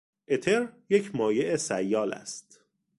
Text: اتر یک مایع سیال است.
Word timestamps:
اتر 0.27 0.67
یک 0.89 1.15
مایع 1.15 1.55
سیال 1.57 2.13
است. 2.13 2.59